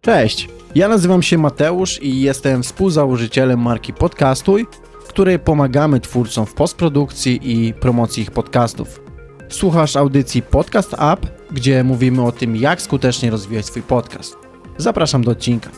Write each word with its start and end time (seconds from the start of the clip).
Cześć, 0.00 0.48
ja 0.74 0.88
nazywam 0.88 1.22
się 1.22 1.38
Mateusz 1.38 2.02
i 2.02 2.20
jestem 2.20 2.62
współzałożycielem 2.62 3.60
marki 3.60 3.92
Podcastuj, 3.92 4.66
w 5.04 5.08
której 5.08 5.38
pomagamy 5.38 6.00
twórcom 6.00 6.46
w 6.46 6.54
postprodukcji 6.54 7.40
i 7.42 7.74
promocji 7.74 8.22
ich 8.22 8.30
podcastów. 8.30 9.00
Słuchasz 9.48 9.96
audycji 9.96 10.42
Podcast 10.42 10.94
App, 10.94 11.26
gdzie 11.50 11.84
mówimy 11.84 12.24
o 12.24 12.32
tym, 12.32 12.56
jak 12.56 12.82
skutecznie 12.82 13.30
rozwijać 13.30 13.66
swój 13.66 13.82
podcast. 13.82 14.36
Zapraszam 14.78 15.24
do 15.24 15.30
odcinka. 15.30 15.70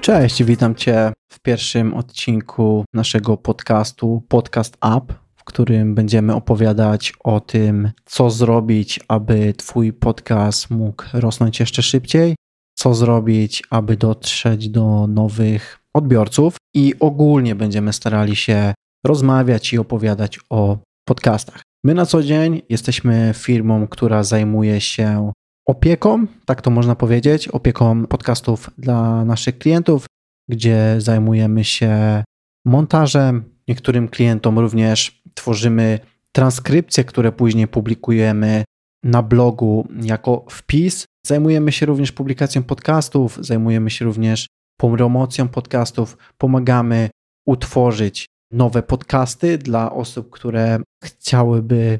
Cześć, 0.00 0.44
witam 0.44 0.74
Cię 0.74 1.12
pierwszym 1.42 1.94
odcinku 1.94 2.84
naszego 2.94 3.36
podcastu 3.36 4.22
Podcast 4.28 4.76
App, 4.96 5.12
w 5.36 5.44
którym 5.44 5.94
będziemy 5.94 6.34
opowiadać 6.34 7.12
o 7.24 7.40
tym, 7.40 7.90
co 8.04 8.30
zrobić, 8.30 9.00
aby 9.08 9.54
Twój 9.54 9.92
podcast 9.92 10.70
mógł 10.70 11.04
rosnąć 11.12 11.60
jeszcze 11.60 11.82
szybciej, 11.82 12.34
co 12.74 12.94
zrobić, 12.94 13.62
aby 13.70 13.96
dotrzeć 13.96 14.68
do 14.68 15.06
nowych 15.06 15.78
odbiorców 15.94 16.56
i 16.74 16.94
ogólnie 17.00 17.54
będziemy 17.54 17.92
starali 17.92 18.36
się 18.36 18.74
rozmawiać 19.06 19.72
i 19.72 19.78
opowiadać 19.78 20.40
o 20.50 20.78
podcastach. 21.04 21.62
My 21.84 21.94
na 21.94 22.06
co 22.06 22.22
dzień 22.22 22.62
jesteśmy 22.68 23.32
firmą, 23.34 23.86
która 23.88 24.22
zajmuje 24.22 24.80
się 24.80 25.32
opieką, 25.66 26.26
tak 26.46 26.62
to 26.62 26.70
można 26.70 26.94
powiedzieć, 26.94 27.48
opieką 27.48 28.06
podcastów 28.06 28.70
dla 28.78 29.24
naszych 29.24 29.58
klientów, 29.58 30.06
gdzie 30.52 30.94
zajmujemy 30.98 31.64
się 31.64 32.24
montażem. 32.66 33.44
Niektórym 33.68 34.08
klientom 34.08 34.58
również 34.58 35.22
tworzymy 35.34 35.98
transkrypcje, 36.32 37.04
które 37.04 37.32
później 37.32 37.68
publikujemy 37.68 38.64
na 39.04 39.22
blogu 39.22 39.88
jako 40.02 40.44
wpis. 40.50 41.04
Zajmujemy 41.26 41.72
się 41.72 41.86
również 41.86 42.12
publikacją 42.12 42.62
podcastów, 42.62 43.38
zajmujemy 43.40 43.90
się 43.90 44.04
również 44.04 44.46
promocją 44.80 45.48
podcastów, 45.48 46.16
pomagamy 46.38 47.10
utworzyć 47.46 48.26
nowe 48.52 48.82
podcasty 48.82 49.58
dla 49.58 49.92
osób, 49.92 50.30
które 50.30 50.78
chciałyby 51.04 51.98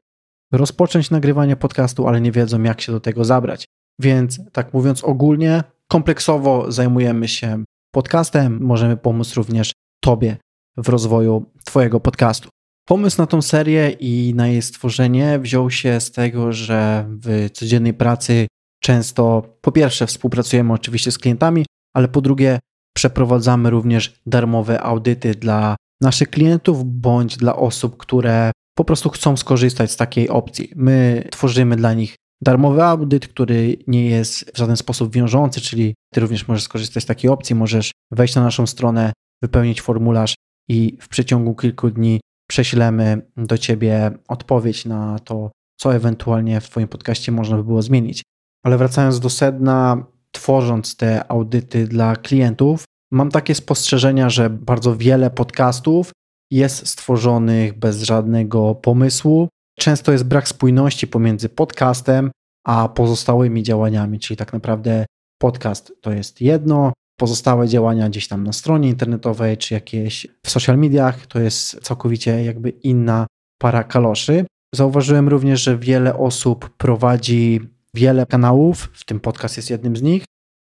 rozpocząć 0.53 1.11
nagrywanie 1.11 1.57
podcastu, 1.57 2.09
ale 2.09 2.21
nie 2.21 2.33
wiedzą, 2.33 2.63
jak 2.63 2.81
się 2.81 2.93
do 2.93 3.01
tego 3.01 3.25
zabrać. 3.25 3.65
Więc, 4.01 4.41
tak 4.53 4.75
mówiąc 4.75 5.05
ogólnie, 5.05 5.65
kompleksowo 5.89 6.73
zajmujemy 6.73 7.29
się 7.29 7.65
podcastem, 7.95 8.59
możemy 8.61 8.97
pomóc 8.97 9.35
również 9.35 9.73
Tobie 10.01 10.37
w 10.77 10.89
rozwoju 10.89 11.51
Twojego 11.65 12.01
podcastu. 12.01 12.49
Pomysł 12.87 13.19
na 13.19 13.27
tą 13.27 13.43
serię 13.43 13.91
i 13.91 14.33
na 14.37 14.49
jej 14.49 14.63
stworzenie 14.63 15.39
wziął 15.39 15.71
się 15.71 16.01
z 16.01 16.13
tego, 16.13 16.53
że 16.53 17.07
w 17.09 17.51
codziennej 17.53 17.95
pracy 17.95 18.47
często 18.83 19.43
po 19.61 19.73
pierwsze 19.73 20.07
współpracujemy 20.07 20.73
oczywiście 20.73 21.13
z 21.13 21.19
klientami, 21.19 21.65
ale 21.95 22.09
po 22.09 22.21
drugie 22.21 22.59
przeprowadzamy 22.95 23.71
również 23.71 24.21
darmowe 24.27 24.81
audyty 24.81 25.35
dla 25.35 25.77
naszych 26.01 26.31
klientów 26.31 26.85
bądź 26.85 27.37
dla 27.37 27.57
osób, 27.57 27.97
które 27.97 28.51
po 28.75 28.85
prostu 28.85 29.11
chcą 29.11 29.37
skorzystać 29.37 29.91
z 29.91 29.97
takiej 29.97 30.29
opcji. 30.29 30.73
My 30.77 31.25
tworzymy 31.31 31.77
dla 31.77 31.95
nich 31.95 32.15
darmowy 32.43 32.83
audyt, 32.83 33.29
który 33.29 33.77
nie 33.87 34.07
jest 34.07 34.51
w 34.55 34.59
żaden 34.59 34.77
sposób 34.77 35.13
wiążący, 35.13 35.61
czyli 35.61 35.95
ty 36.15 36.21
również 36.21 36.49
możesz 36.49 36.65
skorzystać 36.65 37.03
z 37.03 37.07
takiej 37.07 37.31
opcji, 37.31 37.55
możesz 37.55 37.91
wejść 38.11 38.35
na 38.35 38.43
naszą 38.43 38.67
stronę, 38.67 39.13
wypełnić 39.43 39.83
formularz 39.83 40.35
i 40.69 40.99
w 41.01 41.09
przeciągu 41.09 41.55
kilku 41.55 41.91
dni 41.91 42.21
prześlemy 42.49 43.23
do 43.37 43.59
ciebie 43.59 44.11
odpowiedź 44.29 44.85
na 44.85 45.19
to, 45.19 45.51
co 45.81 45.95
ewentualnie 45.95 46.61
w 46.61 46.71
twoim 46.71 46.89
podcaście 46.89 47.33
można 47.33 47.57
by 47.57 47.65
było 47.65 47.83
zmienić. 47.83 48.23
Ale 48.65 48.79
wracając 48.79 49.21
do 49.21 49.31
sedna, 49.31 50.07
tworząc 50.33 50.97
te 50.97 51.31
audyty 51.31 51.89
dla 51.89 52.17
klientów, 52.17 52.85
mam 53.13 53.31
takie 53.31 53.55
spostrzeżenia, 53.55 54.31
że 54.31 54.51
bardzo 54.51 54.97
wiele 54.97 55.31
podcastów 55.31 56.13
jest 56.51 56.87
stworzonych 56.87 57.79
bez 57.79 58.03
żadnego 58.03 58.75
pomysłu. 58.75 59.49
Często 59.79 60.13
jest 60.13 60.25
brak 60.25 60.49
spójności 60.49 61.07
pomiędzy 61.07 61.49
podcastem 61.49 62.31
a 62.67 62.89
pozostałymi 62.89 63.63
działaniami, 63.63 64.21
czyli 64.21 64.37
tak 64.37 64.53
naprawdę 64.53 65.07
podcast 65.39 65.93
to 66.01 66.13
jest 66.13 66.41
jedno, 66.41 66.93
pozostałe 67.21 67.69
działania 67.69 68.09
gdzieś 68.09 68.29
tam 68.29 68.45
na 68.45 68.53
stronie 68.53 68.89
internetowej 68.89 69.57
czy 69.57 69.75
jakieś 69.75 70.27
w 70.47 70.51
social 70.51 70.79
mediach 70.79 71.27
to 71.27 71.41
jest 71.41 71.81
całkowicie 71.81 72.45
jakby 72.45 72.71
inna 72.71 73.27
para 73.59 73.85
kaloszy. 73.85 74.47
Zauważyłem 74.75 75.29
również, 75.29 75.63
że 75.63 75.79
wiele 75.79 76.19
osób 76.19 76.71
prowadzi 76.77 77.61
wiele 77.95 78.27
kanałów, 78.27 78.91
w 78.93 79.05
tym 79.05 79.21
podcast 79.21 79.57
jest 79.57 79.71
jednym 79.71 79.97
z 79.97 80.03
nich, 80.03 80.25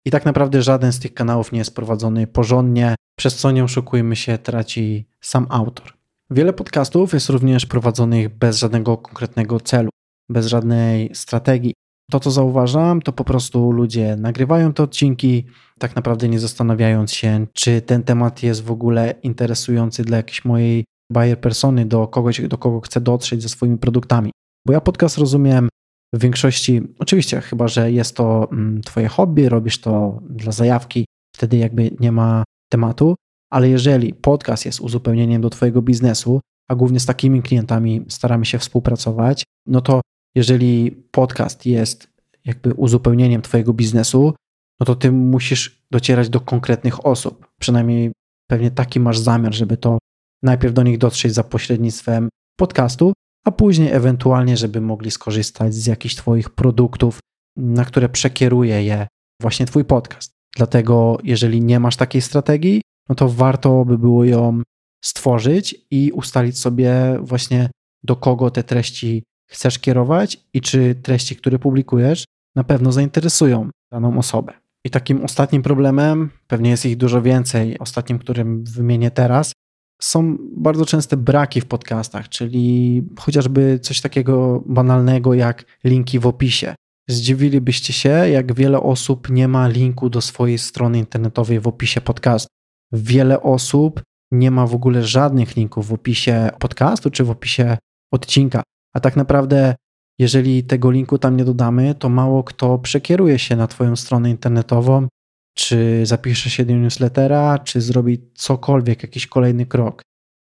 i 0.06 0.10
tak 0.10 0.24
naprawdę 0.24 0.62
żaden 0.62 0.92
z 0.92 0.98
tych 0.98 1.14
kanałów 1.14 1.52
nie 1.52 1.58
jest 1.58 1.74
prowadzony 1.74 2.26
porządnie, 2.26 2.94
przez 3.18 3.36
co 3.36 3.50
nie 3.50 3.64
oszukujmy 3.64 4.16
się, 4.16 4.38
traci 4.38 5.08
sam 5.20 5.46
autor. 5.50 5.97
Wiele 6.30 6.52
podcastów 6.52 7.12
jest 7.12 7.28
również 7.28 7.66
prowadzonych 7.66 8.38
bez 8.38 8.58
żadnego 8.58 8.96
konkretnego 8.96 9.60
celu, 9.60 9.90
bez 10.30 10.46
żadnej 10.46 11.14
strategii. 11.14 11.74
To, 12.10 12.20
co 12.20 12.30
zauważam, 12.30 13.02
to 13.02 13.12
po 13.12 13.24
prostu 13.24 13.72
ludzie 13.72 14.16
nagrywają 14.16 14.72
te 14.72 14.82
odcinki, 14.82 15.44
tak 15.78 15.96
naprawdę 15.96 16.28
nie 16.28 16.40
zastanawiając 16.40 17.12
się, 17.12 17.46
czy 17.52 17.80
ten 17.80 18.02
temat 18.02 18.42
jest 18.42 18.64
w 18.64 18.70
ogóle 18.70 19.14
interesujący 19.22 20.04
dla 20.04 20.16
jakiejś 20.16 20.44
mojej 20.44 20.84
buyer 21.12 21.40
persony, 21.40 21.86
do 21.86 22.08
kogoś, 22.08 22.40
do 22.40 22.58
kogo 22.58 22.80
chcę 22.80 23.00
dotrzeć 23.00 23.42
ze 23.42 23.48
swoimi 23.48 23.78
produktami. 23.78 24.30
Bo 24.66 24.72
ja 24.72 24.80
podcast 24.80 25.18
rozumiem 25.18 25.68
w 26.14 26.18
większości, 26.18 26.82
oczywiście, 26.98 27.40
chyba 27.40 27.68
że 27.68 27.92
jest 27.92 28.16
to 28.16 28.48
mm, 28.52 28.82
Twoje 28.82 29.08
hobby, 29.08 29.48
robisz 29.48 29.80
to 29.80 30.20
dla 30.30 30.52
zajawki, 30.52 31.04
wtedy 31.36 31.56
jakby 31.56 31.90
nie 32.00 32.12
ma 32.12 32.44
tematu, 32.72 33.14
ale 33.50 33.68
jeżeli 33.68 34.14
podcast 34.14 34.66
jest 34.66 34.80
uzupełnieniem 34.80 35.42
do 35.42 35.50
Twojego 35.50 35.82
biznesu, 35.82 36.40
a 36.68 36.74
głównie 36.74 37.00
z 37.00 37.06
takimi 37.06 37.42
klientami 37.42 38.04
staramy 38.08 38.46
się 38.46 38.58
współpracować, 38.58 39.44
no 39.66 39.80
to 39.80 40.00
jeżeli 40.34 40.92
podcast 40.92 41.66
jest 41.66 42.08
jakby 42.44 42.74
uzupełnieniem 42.74 43.42
Twojego 43.42 43.72
biznesu, 43.72 44.34
no 44.80 44.86
to 44.86 44.94
Ty 44.94 45.12
musisz 45.12 45.82
docierać 45.90 46.28
do 46.28 46.40
konkretnych 46.40 47.06
osób. 47.06 47.48
Przynajmniej 47.60 48.12
pewnie 48.50 48.70
taki 48.70 49.00
masz 49.00 49.18
zamiar, 49.18 49.54
żeby 49.54 49.76
to 49.76 49.98
najpierw 50.42 50.74
do 50.74 50.82
nich 50.82 50.98
dotrzeć 50.98 51.34
za 51.34 51.44
pośrednictwem 51.44 52.28
podcastu, 52.58 53.12
a 53.46 53.50
później 53.50 53.92
ewentualnie, 53.92 54.56
żeby 54.56 54.80
mogli 54.80 55.10
skorzystać 55.10 55.74
z 55.74 55.86
jakichś 55.86 56.14
Twoich 56.14 56.50
produktów, 56.50 57.18
na 57.56 57.84
które 57.84 58.08
przekieruje 58.08 58.84
je 58.84 59.06
właśnie 59.42 59.66
Twój 59.66 59.84
podcast. 59.84 60.32
Dlatego, 60.56 61.18
jeżeli 61.24 61.60
nie 61.60 61.80
masz 61.80 61.96
takiej 61.96 62.22
strategii, 62.22 62.80
no 63.08 63.14
to 63.14 63.28
warto 63.28 63.84
by 63.84 63.98
było 63.98 64.24
ją 64.24 64.62
stworzyć 65.04 65.86
i 65.90 66.12
ustalić 66.12 66.58
sobie 66.58 67.18
właśnie 67.20 67.70
do 68.02 68.16
kogo 68.16 68.50
te 68.50 68.62
treści 68.62 69.22
chcesz 69.46 69.78
kierować 69.78 70.38
i 70.54 70.60
czy 70.60 70.94
treści, 70.94 71.36
które 71.36 71.58
publikujesz, 71.58 72.24
na 72.56 72.64
pewno 72.64 72.92
zainteresują 72.92 73.70
daną 73.92 74.18
osobę. 74.18 74.52
I 74.84 74.90
takim 74.90 75.24
ostatnim 75.24 75.62
problemem, 75.62 76.30
pewnie 76.46 76.70
jest 76.70 76.86
ich 76.86 76.96
dużo 76.96 77.22
więcej, 77.22 77.78
ostatnim, 77.78 78.18
którym 78.18 78.64
wymienię 78.64 79.10
teraz, 79.10 79.52
są 80.00 80.36
bardzo 80.56 80.86
częste 80.86 81.16
braki 81.16 81.60
w 81.60 81.66
podcastach, 81.66 82.28
czyli 82.28 83.02
chociażby 83.18 83.78
coś 83.82 84.00
takiego 84.00 84.62
banalnego 84.66 85.34
jak 85.34 85.64
linki 85.84 86.18
w 86.18 86.26
opisie. 86.26 86.74
Zdziwilibyście 87.08 87.92
się, 87.92 88.08
jak 88.08 88.54
wiele 88.54 88.80
osób 88.80 89.30
nie 89.30 89.48
ma 89.48 89.68
linku 89.68 90.10
do 90.10 90.20
swojej 90.20 90.58
strony 90.58 90.98
internetowej 90.98 91.60
w 91.60 91.68
opisie 91.68 92.00
podcastu. 92.00 92.57
Wiele 92.92 93.42
osób 93.42 94.02
nie 94.32 94.50
ma 94.50 94.66
w 94.66 94.74
ogóle 94.74 95.02
żadnych 95.02 95.56
linków 95.56 95.86
w 95.86 95.92
opisie 95.92 96.50
podcastu 96.58 97.10
czy 97.10 97.24
w 97.24 97.30
opisie 97.30 97.78
odcinka. 98.12 98.62
A 98.94 99.00
tak 99.00 99.16
naprawdę, 99.16 99.74
jeżeli 100.18 100.64
tego 100.64 100.90
linku 100.90 101.18
tam 101.18 101.36
nie 101.36 101.44
dodamy, 101.44 101.94
to 101.94 102.08
mało 102.08 102.44
kto 102.44 102.78
przekieruje 102.78 103.38
się 103.38 103.56
na 103.56 103.66
Twoją 103.66 103.96
stronę 103.96 104.30
internetową, 104.30 105.08
czy 105.56 106.06
zapisze 106.06 106.50
się 106.50 106.64
do 106.64 106.74
newslettera, 106.74 107.58
czy 107.58 107.80
zrobi 107.80 108.30
cokolwiek, 108.34 109.02
jakiś 109.02 109.26
kolejny 109.26 109.66
krok. 109.66 110.02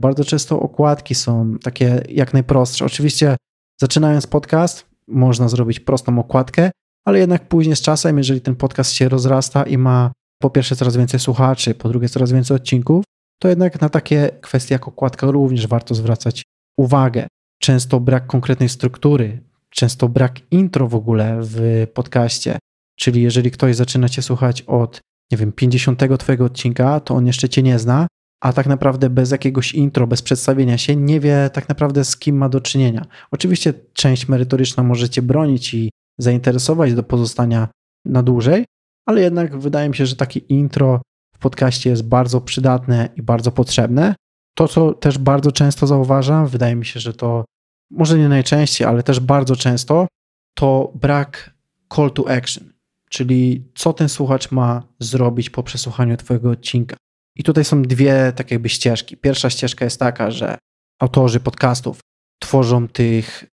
Bardzo 0.01 0.25
często 0.25 0.61
okładki 0.61 1.15
są 1.15 1.59
takie 1.63 2.03
jak 2.09 2.33
najprostsze. 2.33 2.85
Oczywiście, 2.85 3.37
zaczynając 3.81 4.27
podcast, 4.27 4.87
można 5.09 5.49
zrobić 5.49 5.81
prostą 5.81 6.19
okładkę, 6.19 6.71
ale 7.07 7.19
jednak 7.19 7.49
później 7.49 7.77
z 7.77 7.81
czasem, 7.81 8.19
jeżeli 8.19 8.41
ten 8.41 8.57
podcast 8.57 8.93
się 8.93 9.09
rozrasta 9.09 9.63
i 9.63 9.79
ma 9.79 10.13
po 10.39 10.51
pierwsze 10.51 10.77
coraz 10.77 10.97
więcej 10.97 11.21
słuchaczy, 11.21 11.75
po 11.75 11.89
drugie 11.89 12.09
coraz 12.09 12.33
więcej 12.33 12.57
odcinków, 12.57 13.05
to 13.41 13.49
jednak 13.49 13.81
na 13.81 13.89
takie 13.89 14.31
kwestie 14.41 14.75
jak 14.75 14.89
okładka 14.89 15.31
również 15.31 15.67
warto 15.67 15.95
zwracać 15.95 16.43
uwagę. 16.79 17.27
Często 17.61 18.01
brak 18.01 18.27
konkretnej 18.27 18.69
struktury, 18.69 19.43
często 19.71 20.09
brak 20.09 20.41
intro 20.51 20.89
w 20.89 20.95
ogóle 20.95 21.39
w 21.41 21.87
podcaście, 21.95 22.59
czyli 22.99 23.23
jeżeli 23.23 23.51
ktoś 23.51 23.77
zaczyna 23.77 24.09
cię 24.09 24.23
słuchać 24.23 24.63
od, 24.63 25.01
nie 25.33 25.39
wiem, 25.39 25.53
50 25.53 26.03
twojego 26.19 26.45
odcinka, 26.45 27.01
to 27.01 27.15
on 27.15 27.27
jeszcze 27.27 27.49
cię 27.49 27.63
nie 27.63 27.79
zna 27.79 28.07
a 28.41 28.53
tak 28.53 28.67
naprawdę 28.67 29.11
bez 29.11 29.31
jakiegoś 29.31 29.73
intro, 29.75 30.07
bez 30.07 30.23
przedstawienia 30.23 30.79
się, 30.79 30.97
nie 30.97 31.21
wie 31.21 31.51
tak 31.53 31.69
naprawdę 31.69 32.05
z 32.05 32.17
kim 32.17 32.37
ma 32.37 32.49
do 32.49 32.61
czynienia. 32.61 33.07
Oczywiście 33.31 33.75
część 33.93 34.29
merytoryczna 34.29 34.83
możecie 34.83 35.23
bronić 35.23 35.75
i 35.75 35.91
zainteresować 36.19 36.95
do 36.95 37.03
pozostania 37.03 37.69
na 38.05 38.23
dłużej, 38.23 38.65
ale 39.07 39.21
jednak 39.21 39.59
wydaje 39.59 39.89
mi 39.89 39.97
się, 39.97 40.07
że 40.07 40.17
takie 40.17 40.41
intro 40.41 41.03
w 41.35 41.39
podcaście 41.39 41.91
jest 41.91 42.09
bardzo 42.09 42.41
przydatne 42.41 43.09
i 43.17 43.23
bardzo 43.23 43.53
potrzebne. 43.53 44.15
To, 44.55 44.69
co 44.69 44.93
też 44.93 45.19
bardzo 45.19 45.53
często 45.53 45.87
zauważam, 45.87 46.47
wydaje 46.47 46.77
mi 46.77 46.87
się, 46.87 47.01
że 47.01 47.15
to 47.15 47.45
może 47.91 48.19
nie 48.19 48.29
najczęściej, 48.29 48.87
ale 48.87 49.03
też 49.03 49.21
bardzo 49.21 49.57
często, 49.57 50.07
to 50.55 50.93
brak 50.95 51.55
call 51.95 52.11
to 52.11 52.31
action, 52.31 52.73
czyli 53.11 53.65
co 53.75 53.93
ten 53.93 54.09
słuchacz 54.09 54.53
ma 54.53 54.83
zrobić 55.01 55.51
po 55.51 55.63
przesłuchaniu 55.63 56.17
Twojego 56.17 56.51
odcinka. 56.51 56.97
I 57.37 57.43
tutaj 57.43 57.65
są 57.65 57.83
dwie 57.83 58.33
tak 58.37 58.51
jakby 58.51 58.69
ścieżki. 58.69 59.17
Pierwsza 59.17 59.51
ścieżka 59.51 59.85
jest 59.85 60.01
taka, 60.01 60.31
że 60.31 60.59
autorzy 61.01 61.41
podcastów 61.41 62.01
tworzą 62.39 62.89
tych 62.89 63.45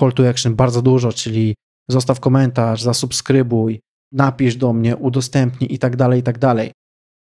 call 0.00 0.12
to 0.12 0.28
action 0.28 0.54
bardzo 0.54 0.82
dużo, 0.82 1.12
czyli 1.12 1.54
zostaw 1.88 2.20
komentarz, 2.20 2.82
zasubskrybuj, 2.82 3.80
napisz 4.12 4.56
do 4.56 4.72
mnie, 4.72 4.96
udostępnij 4.96 5.74
i 5.74 5.78
tak 5.78 5.96
dalej, 5.96 6.20
i 6.20 6.22
tak 6.22 6.38
dalej. 6.38 6.72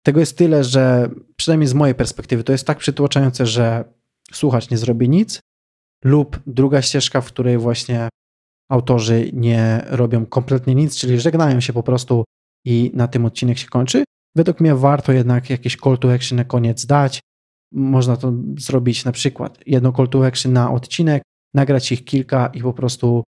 Tego 0.06 0.20
jest 0.20 0.38
tyle, 0.38 0.64
że 0.64 1.10
przynajmniej 1.36 1.68
z 1.68 1.74
mojej 1.74 1.96
perspektywy 1.96 2.44
to 2.44 2.52
jest 2.52 2.68
tak 2.68 2.78
przytłaczające, 2.78 3.46
że 3.46 3.84
słuchacz 4.32 4.70
nie 4.70 4.78
zrobi 4.78 5.10
nic, 5.10 5.40
lub 6.04 6.40
druga 6.48 6.82
ścieżka, 6.82 7.22
w 7.22 7.28
której 7.28 7.58
właśnie 7.58 8.10
autorzy 8.70 9.30
nie 9.34 9.86
robią 9.88 10.26
kompletnie 10.26 10.76
nic, 10.76 10.98
czyli 10.98 11.20
żegnają 11.20 11.60
się 11.60 11.74
po 11.74 11.84
prostu 11.84 12.24
i 12.66 12.92
na 12.94 13.08
tym 13.08 13.26
odcinek 13.26 13.58
się 13.58 13.68
kończy. 13.68 14.04
Według 14.36 14.60
mnie 14.60 14.76
warto 14.76 15.12
jednak 15.12 15.50
jakieś 15.50 15.78
call 15.78 15.98
to 15.98 16.14
action 16.14 16.36
na 16.36 16.44
koniec 16.44 16.86
dać. 16.86 17.20
Można 17.72 18.18
to 18.18 18.34
zrobić 18.60 19.06
na 19.06 19.12
przykład 19.12 19.60
jedno 19.66 19.92
call 19.92 20.10
to 20.10 20.26
action 20.26 20.54
na 20.54 20.72
odcinek, 20.72 21.24
nagrać 21.54 21.92
ich 21.92 22.06
kilka 22.06 22.48
i 22.48 22.62
po 22.62 22.74
prostu 22.74 23.24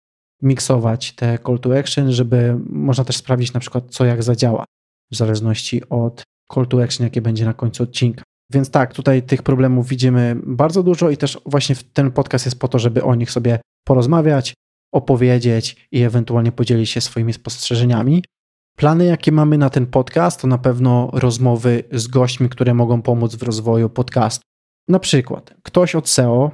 miksować 0.44 1.12
te 1.12 1.38
call 1.46 1.58
to 1.58 1.78
action, 1.78 2.12
żeby 2.12 2.56
można 2.66 3.04
też 3.04 3.16
sprawdzić 3.16 3.52
na 3.52 3.60
przykład 3.60 3.84
co 3.90 4.04
jak 4.04 4.22
zadziała 4.22 4.64
w 5.12 5.16
zależności 5.16 5.88
od 5.88 6.22
call 6.54 6.66
to 6.66 6.82
action, 6.82 7.04
jakie 7.04 7.22
będzie 7.22 7.44
na 7.44 7.54
końcu 7.54 7.82
odcinka. 7.82 8.22
Więc 8.52 8.70
tak, 8.70 8.94
tutaj 8.94 9.22
tych 9.22 9.42
problemów 9.42 9.88
widzimy 9.88 10.36
bardzo 10.46 10.82
dużo 10.82 11.10
i 11.10 11.16
też 11.16 11.38
właśnie 11.46 11.76
ten 11.92 12.12
podcast 12.12 12.44
jest 12.44 12.58
po 12.58 12.68
to, 12.68 12.78
żeby 12.78 13.02
o 13.02 13.14
nich 13.14 13.30
sobie 13.30 13.58
porozmawiać, 13.86 14.54
opowiedzieć 14.92 15.88
i 15.92 16.02
ewentualnie 16.02 16.52
podzielić 16.52 16.90
się 16.90 17.00
swoimi 17.00 17.32
spostrzeżeniami. 17.32 18.24
Plany, 18.76 19.04
jakie 19.04 19.32
mamy 19.32 19.58
na 19.58 19.70
ten 19.70 19.86
podcast, 19.86 20.40
to 20.40 20.46
na 20.46 20.58
pewno 20.58 21.10
rozmowy 21.12 21.84
z 21.92 22.06
gośćmi, 22.06 22.48
które 22.48 22.74
mogą 22.74 23.02
pomóc 23.02 23.36
w 23.36 23.42
rozwoju 23.42 23.90
podcastu. 23.90 24.44
Na 24.88 24.98
przykład 24.98 25.54
ktoś 25.62 25.94
od 25.94 26.08
SEO, 26.08 26.50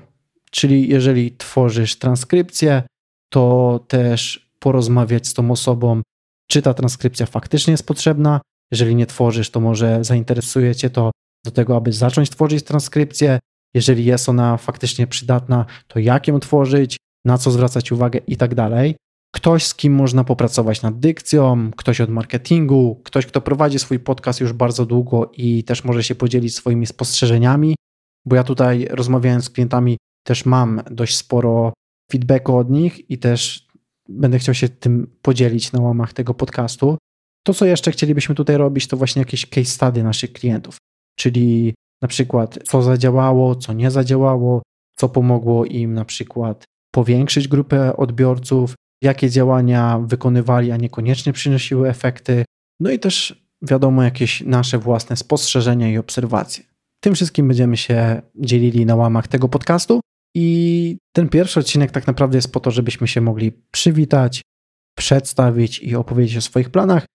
czyli 0.50 0.88
jeżeli 0.88 1.36
tworzysz 1.36 1.98
transkrypcję, 1.98 2.82
to 3.30 3.80
też 3.88 4.50
porozmawiać 4.58 5.28
z 5.28 5.34
tą 5.34 5.50
osobą, 5.50 6.02
czy 6.50 6.62
ta 6.62 6.74
transkrypcja 6.74 7.26
faktycznie 7.26 7.70
jest 7.70 7.86
potrzebna. 7.86 8.40
Jeżeli 8.70 8.94
nie 8.94 9.06
tworzysz, 9.06 9.50
to 9.50 9.60
może 9.60 10.04
zainteresuje 10.04 10.74
Cię 10.74 10.90
to 10.90 11.10
do 11.44 11.50
tego, 11.50 11.76
aby 11.76 11.92
zacząć 11.92 12.30
tworzyć 12.30 12.64
transkrypcję. 12.64 13.38
Jeżeli 13.74 14.04
jest 14.04 14.28
ona 14.28 14.56
faktycznie 14.56 15.06
przydatna, 15.06 15.66
to 15.88 15.98
jak 15.98 16.28
ją 16.28 16.40
tworzyć, 16.40 16.96
na 17.24 17.38
co 17.38 17.50
zwracać 17.50 17.92
uwagę 17.92 18.20
i 18.26 18.36
tak 18.36 18.54
dalej. 18.54 18.96
Ktoś, 19.34 19.66
z 19.66 19.74
kim 19.74 19.94
można 19.94 20.24
popracować 20.24 20.82
nad 20.82 20.98
dykcją, 20.98 21.70
ktoś 21.76 22.00
od 22.00 22.10
marketingu, 22.10 23.00
ktoś, 23.04 23.26
kto 23.26 23.40
prowadzi 23.40 23.78
swój 23.78 23.98
podcast 23.98 24.40
już 24.40 24.52
bardzo 24.52 24.86
długo 24.86 25.30
i 25.36 25.64
też 25.64 25.84
może 25.84 26.04
się 26.04 26.14
podzielić 26.14 26.54
swoimi 26.54 26.86
spostrzeżeniami, 26.86 27.74
bo 28.26 28.36
ja 28.36 28.44
tutaj 28.44 28.88
rozmawiając 28.90 29.44
z 29.44 29.50
klientami 29.50 29.96
też 30.26 30.46
mam 30.46 30.82
dość 30.90 31.16
sporo 31.16 31.72
feedbacku 32.10 32.56
od 32.56 32.70
nich 32.70 33.10
i 33.10 33.18
też 33.18 33.68
będę 34.08 34.38
chciał 34.38 34.54
się 34.54 34.68
tym 34.68 35.16
podzielić 35.22 35.72
na 35.72 35.80
łamach 35.80 36.12
tego 36.12 36.34
podcastu. 36.34 36.98
To, 37.46 37.54
co 37.54 37.66
jeszcze 37.66 37.90
chcielibyśmy 37.90 38.34
tutaj 38.34 38.56
robić, 38.56 38.86
to 38.86 38.96
właśnie 38.96 39.20
jakieś 39.20 39.46
case 39.46 39.64
study 39.64 40.02
naszych 40.02 40.32
klientów, 40.32 40.76
czyli 41.18 41.74
na 42.02 42.08
przykład 42.08 42.58
co 42.64 42.82
zadziałało, 42.82 43.54
co 43.54 43.72
nie 43.72 43.90
zadziałało, 43.90 44.62
co 44.96 45.08
pomogło 45.08 45.64
im 45.64 45.94
na 45.94 46.04
przykład 46.04 46.64
powiększyć 46.94 47.48
grupę 47.48 47.96
odbiorców, 47.96 48.74
jakie 49.02 49.30
działania 49.30 49.98
wykonywali, 49.98 50.72
a 50.72 50.76
niekoniecznie 50.76 51.32
przynosiły 51.32 51.88
efekty, 51.88 52.44
no 52.80 52.90
i 52.90 52.98
też 52.98 53.44
wiadomo 53.62 54.02
jakieś 54.02 54.40
nasze 54.40 54.78
własne 54.78 55.16
spostrzeżenia 55.16 55.90
i 55.90 55.98
obserwacje. 55.98 56.64
Tym 57.00 57.14
wszystkim 57.14 57.48
będziemy 57.48 57.76
się 57.76 58.22
dzielili 58.34 58.86
na 58.86 58.96
łamach 58.96 59.28
tego 59.28 59.48
podcastu 59.48 60.00
i 60.34 60.96
ten 61.12 61.28
pierwszy 61.28 61.60
odcinek 61.60 61.90
tak 61.90 62.06
naprawdę 62.06 62.38
jest 62.38 62.52
po 62.52 62.60
to, 62.60 62.70
żebyśmy 62.70 63.08
się 63.08 63.20
mogli 63.20 63.52
przywitać, 63.70 64.42
przedstawić 64.96 65.78
i 65.78 65.96
opowiedzieć 65.96 66.36
o 66.36 66.40
swoich 66.40 66.70
planach. 66.70 67.06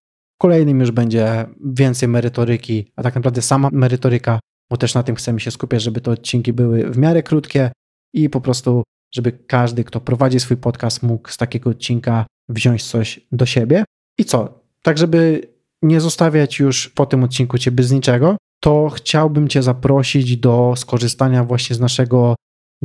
Kolejnym 0.42 0.80
już 0.80 0.92
będzie 0.92 1.46
więcej 1.66 2.10
merytoryki, 2.10 2.92
a 2.96 3.04
tak 3.04 3.16
naprawdę 3.16 3.42
sama 3.42 3.70
merytoryka, 3.72 4.40
bo 4.70 4.78
też 4.78 4.94
na 4.94 5.04
tym 5.04 5.16
chcemy 5.16 5.40
się 5.40 5.52
skupiać, 5.52 5.82
żeby 5.82 6.02
te 6.02 6.12
odcinki 6.12 6.54
były 6.54 6.92
w 6.92 6.98
miarę 6.98 7.24
krótkie 7.24 7.72
i 8.14 8.30
po 8.30 8.42
prostu 8.42 8.84
żeby 9.16 9.32
każdy, 9.32 9.84
kto 9.84 10.02
prowadzi 10.02 10.40
swój 10.40 10.58
podcast, 10.58 11.04
mógł 11.04 11.30
z 11.30 11.38
takiego 11.38 11.70
odcinka 11.70 12.26
wziąć 12.50 12.84
coś 12.84 13.20
do 13.32 13.46
siebie. 13.46 13.84
I 14.20 14.26
co? 14.26 14.60
Tak, 14.82 14.98
żeby 14.98 15.48
nie 15.82 16.02
zostawiać 16.02 16.60
już 16.60 16.90
po 16.90 17.06
tym 17.06 17.24
odcinku 17.24 17.58
Cię 17.58 17.72
bez 17.72 17.92
niczego, 17.92 18.38
to 18.60 18.90
chciałbym 18.90 19.48
Cię 19.48 19.64
zaprosić 19.64 20.38
do 20.38 20.74
skorzystania 20.78 21.44
właśnie 21.44 21.76
z 21.76 21.80
naszego 21.80 22.36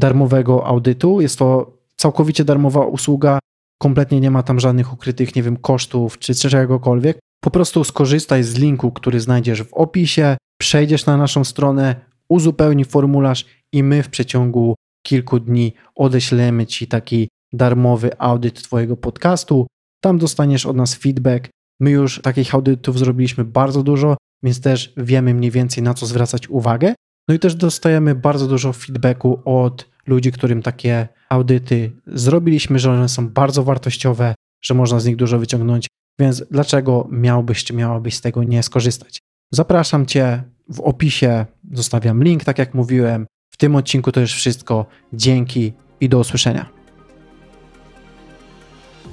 darmowego 0.00 0.67
audytu. 0.67 1.20
Jest 1.20 1.38
to 1.38 1.76
całkowicie 1.97 2.44
darmowa 2.44 2.87
usługa, 2.87 3.38
kompletnie 3.79 4.20
nie 4.20 4.31
ma 4.31 4.43
tam 4.43 4.61
żadnych 4.61 4.93
ukrytych, 4.93 5.35
nie 5.37 5.43
wiem, 5.43 5.56
kosztów 5.56 6.19
czy 6.19 6.35
czegokolwiek. 6.35 7.19
Po 7.41 7.50
prostu 7.50 7.85
skorzystaj 7.85 8.43
z 8.43 8.55
linku, 8.58 8.93
który 8.93 9.20
znajdziesz 9.20 9.62
w 9.62 9.75
opisie, 9.75 10.37
przejdziesz 10.61 11.06
na 11.06 11.17
naszą 11.17 11.44
stronę, 11.44 11.97
uzupełnij 12.29 12.85
formularz 12.85 13.47
i 13.73 13.82
my 13.82 14.02
w 14.02 14.08
przeciągu 14.08 14.75
kilku 15.06 15.41
dni 15.41 15.73
odeślemy 15.94 16.67
Ci 16.67 16.87
taki 16.87 17.29
darmowy 17.52 18.19
audyt 18.19 18.62
Twojego 18.62 18.97
podcastu. 18.97 19.67
Tam 20.02 20.19
dostaniesz 20.19 20.67
od 20.67 20.76
nas 20.76 20.94
feedback. 20.94 21.49
My 21.81 21.91
już 21.91 22.20
takich 22.23 22.55
audytów 22.55 22.99
zrobiliśmy 22.99 23.44
bardzo 23.44 23.82
dużo, 23.82 24.17
więc 24.43 24.61
też 24.61 24.93
wiemy 24.97 25.35
mniej 25.35 25.50
więcej 25.50 25.82
na 25.82 25.94
co 25.94 26.06
zwracać 26.06 26.49
uwagę. 26.49 26.94
No 27.29 27.35
i 27.35 27.38
też 27.38 27.55
dostajemy 27.55 28.14
bardzo 28.14 28.47
dużo 28.47 28.73
feedbacku 28.73 29.40
od 29.45 29.89
ludzi, 30.07 30.33
którym 30.33 30.62
takie 30.62 31.09
audyty 31.28 31.92
zrobiliśmy, 32.07 32.78
że 32.78 32.92
one 32.92 33.09
są 33.09 33.28
bardzo 33.28 33.64
wartościowe, 33.64 34.35
że 34.62 34.75
można 34.75 35.00
z 35.00 35.07
nich 35.07 35.16
dużo 35.16 35.38
wyciągnąć, 35.38 35.87
więc 36.19 36.45
dlaczego 36.50 37.09
miałbyś 37.11 37.64
czy 37.64 37.75
miałabyś 37.75 38.14
z 38.14 38.21
tego 38.21 38.45
nie 38.45 38.62
skorzystać? 38.62 39.19
Zapraszam 39.52 40.07
Cię 40.07 40.42
w 40.69 40.80
opisie, 40.80 41.47
zostawiam 41.73 42.25
link, 42.25 42.45
tak 42.45 42.59
jak 42.59 42.75
mówiłem 42.75 43.26
tym 43.61 43.76
odcinku 43.76 44.12
to 44.12 44.21
już 44.21 44.35
wszystko. 44.35 44.87
Dzięki 45.12 45.73
i 46.00 46.09
do 46.09 46.19
usłyszenia. 46.19 46.69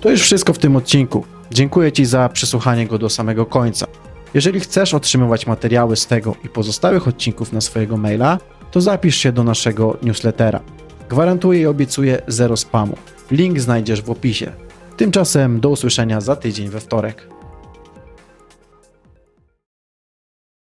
To 0.01 0.09
już 0.09 0.21
wszystko 0.21 0.53
w 0.53 0.57
tym 0.57 0.75
odcinku. 0.75 1.25
Dziękuję 1.51 1.91
Ci 1.91 2.05
za 2.05 2.29
przesłuchanie 2.29 2.87
go 2.87 2.97
do 2.97 3.09
samego 3.09 3.45
końca. 3.45 3.87
Jeżeli 4.33 4.59
chcesz 4.59 4.93
otrzymywać 4.93 5.47
materiały 5.47 5.95
z 5.95 6.07
tego 6.07 6.35
i 6.45 6.49
pozostałych 6.49 7.07
odcinków 7.07 7.53
na 7.53 7.61
swojego 7.61 7.97
maila, 7.97 8.37
to 8.71 8.81
zapisz 8.81 9.15
się 9.15 9.31
do 9.31 9.43
naszego 9.43 9.97
newslettera. 10.03 10.61
Gwarantuję 11.09 11.61
i 11.61 11.65
obiecuję 11.65 12.21
zero 12.27 12.57
spamu. 12.57 12.97
Link 13.31 13.59
znajdziesz 13.59 14.01
w 14.01 14.11
opisie. 14.11 14.51
Tymczasem 14.97 15.59
do 15.59 15.69
usłyszenia 15.69 16.21
za 16.21 16.35
tydzień 16.35 16.69
we 16.69 16.79
wtorek. 16.79 17.36